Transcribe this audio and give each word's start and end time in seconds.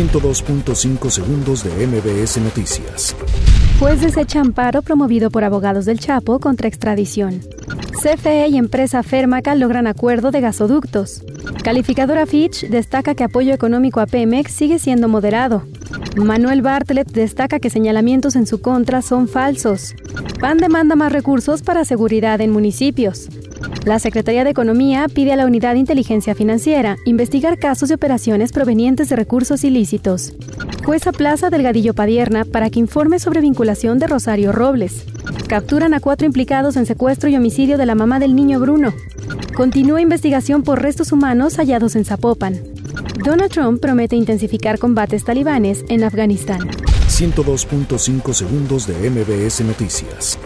102.5 0.00 1.10
segundos 1.10 1.62
de 1.62 1.86
MBS 1.86 2.38
Noticias. 2.38 3.14
Juez 3.78 4.00
desecha 4.00 4.40
amparo 4.40 4.80
promovido 4.80 5.30
por 5.30 5.44
abogados 5.44 5.84
del 5.84 6.00
Chapo 6.00 6.38
contra 6.38 6.68
extradición. 6.68 7.42
CFE 8.02 8.48
y 8.48 8.56
empresa 8.56 9.02
Fermaca 9.02 9.54
logran 9.54 9.86
acuerdo 9.86 10.30
de 10.30 10.40
gasoductos. 10.40 11.22
Calificadora 11.62 12.24
Fitch 12.24 12.62
destaca 12.70 13.14
que 13.14 13.24
apoyo 13.24 13.52
económico 13.52 14.00
a 14.00 14.06
Pemex 14.06 14.52
sigue 14.52 14.78
siendo 14.78 15.06
moderado. 15.06 15.64
Manuel 16.16 16.62
Bartlett 16.62 17.12
destaca 17.12 17.60
que 17.60 17.68
señalamientos 17.68 18.36
en 18.36 18.46
su 18.46 18.62
contra 18.62 19.02
son 19.02 19.28
falsos. 19.28 19.94
PAN 20.40 20.56
demanda 20.56 20.96
más 20.96 21.12
recursos 21.12 21.60
para 21.60 21.84
seguridad 21.84 22.40
en 22.40 22.52
municipios. 22.52 23.28
La 23.84 23.98
Secretaría 23.98 24.44
de 24.44 24.50
Economía 24.50 25.06
pide 25.12 25.32
a 25.32 25.36
la 25.36 25.46
Unidad 25.46 25.72
de 25.72 25.80
Inteligencia 25.80 26.34
Financiera 26.34 26.96
investigar 27.04 27.58
casos 27.58 27.88
de 27.88 27.94
operaciones 27.94 28.52
provenientes 28.52 29.08
de 29.08 29.16
recursos 29.16 29.64
ilícitos. 29.64 30.34
Jueza 30.84 31.12
Plaza 31.12 31.50
Delgadillo 31.50 31.94
Padierna 31.94 32.44
para 32.44 32.70
que 32.70 32.78
informe 32.78 33.18
sobre 33.18 33.40
vinculación 33.40 33.98
de 33.98 34.06
Rosario 34.06 34.52
Robles. 34.52 35.04
Capturan 35.48 35.94
a 35.94 36.00
cuatro 36.00 36.26
implicados 36.26 36.76
en 36.76 36.86
secuestro 36.86 37.28
y 37.28 37.36
homicidio 37.36 37.78
de 37.78 37.86
la 37.86 37.94
mamá 37.94 38.18
del 38.18 38.34
niño 38.34 38.60
Bruno. 38.60 38.92
Continúa 39.54 40.00
investigación 40.00 40.62
por 40.62 40.82
restos 40.82 41.12
humanos 41.12 41.56
hallados 41.56 41.96
en 41.96 42.04
Zapopan. 42.04 42.60
Donald 43.24 43.50
Trump 43.50 43.80
promete 43.80 44.16
intensificar 44.16 44.78
combates 44.78 45.24
talibanes 45.24 45.84
en 45.88 46.04
Afganistán. 46.04 46.60
102.5 47.08 48.32
segundos 48.32 48.86
de 48.86 49.10
MBS 49.10 49.60
Noticias. 49.62 50.38